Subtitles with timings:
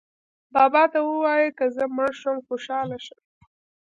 [0.53, 3.17] بابا ته ووایئ که زه مړه شوم خوشاله شه.